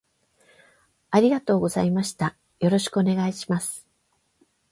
[1.11, 3.85] ありがとうございましたよろしくお願いします